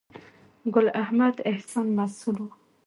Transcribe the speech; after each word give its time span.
ګل 0.73 0.87
احمد 1.01 1.35
احسان 1.51 1.87
مسؤل 1.97 2.37
و. 2.43 2.47